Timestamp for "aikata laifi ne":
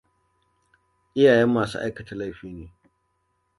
1.79-2.65